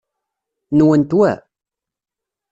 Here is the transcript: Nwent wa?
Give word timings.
Nwent 0.77 1.11
wa? 1.17 1.31